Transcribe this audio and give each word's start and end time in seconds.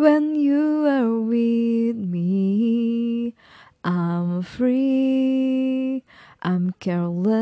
When 0.00 0.32
you 0.34 0.88
are 0.88 1.20
with 1.20 1.96
me, 1.96 3.34
I'm 3.84 4.40
free, 4.40 6.02
I'm 6.40 6.72
careless, 6.80 7.34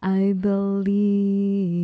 I 0.00 0.34
believe. 0.38 1.74